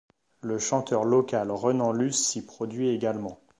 [0.41, 3.39] Le chanteur local Renan Luce s'y produit également.